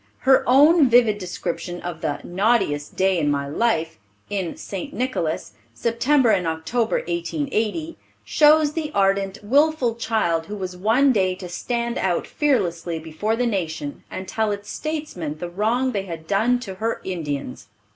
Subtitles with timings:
[0.21, 3.99] Her own vivid description of the "naughtiest day in my life,"
[4.31, 4.91] in St.
[4.95, 11.47] Nicholas, September and October, 1880, shows the ardent, wilful child who was one day to
[11.47, 16.59] stand out fearlessly before the nation and tell its statesmen the wrong they had done
[16.61, 17.67] to "her Indians."